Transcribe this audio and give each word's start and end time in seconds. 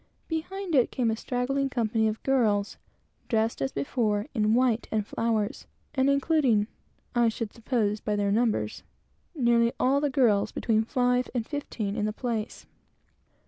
Behind 0.27 0.73
it 0.73 0.89
came 0.89 1.11
a 1.11 1.15
straggling 1.15 1.69
company 1.69 2.07
of 2.07 2.23
girls, 2.23 2.77
dressed 3.27 3.61
as 3.61 3.71
before, 3.71 4.25
in 4.33 4.55
white 4.55 4.87
and 4.91 5.05
flowers, 5.05 5.67
and 5.93 6.09
including, 6.09 6.65
I 7.13 7.29
should 7.29 7.53
suppose 7.53 7.99
by 7.99 8.15
their 8.15 8.31
numbers, 8.31 8.81
nearly 9.35 9.71
all 9.79 10.01
the 10.01 10.09
girls 10.09 10.51
between 10.51 10.85
five 10.85 11.29
and 11.35 11.45
fifteen 11.45 11.95
in 11.95 12.05
the 12.05 12.13
place. 12.13 12.65